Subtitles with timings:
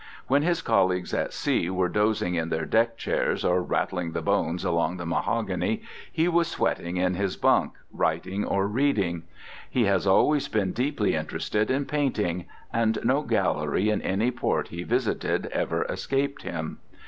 [0.25, 4.65] When his colleagues at sea were dozing in their deck chairs or rattling the bones
[4.65, 9.21] along the mahogany, he was sweating in his bunk, writing or reading.
[9.69, 14.81] He has always been deeply interested in painting, and no gallery in any port he
[14.81, 16.79] visited ever escaped him.